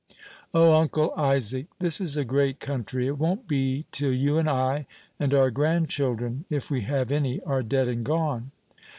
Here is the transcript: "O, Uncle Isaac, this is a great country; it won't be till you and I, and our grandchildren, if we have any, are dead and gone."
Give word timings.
"O, 0.51 0.73
Uncle 0.73 1.13
Isaac, 1.15 1.67
this 1.77 2.01
is 2.01 2.17
a 2.17 2.25
great 2.25 2.59
country; 2.59 3.05
it 3.05 3.19
won't 3.19 3.47
be 3.47 3.85
till 3.91 4.11
you 4.11 4.39
and 4.39 4.49
I, 4.49 4.87
and 5.19 5.31
our 5.31 5.51
grandchildren, 5.51 6.43
if 6.49 6.71
we 6.71 6.81
have 6.81 7.11
any, 7.11 7.39
are 7.41 7.61
dead 7.61 7.87
and 7.87 8.03
gone." 8.03 8.49